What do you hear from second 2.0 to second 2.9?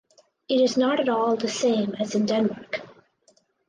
in Denmark.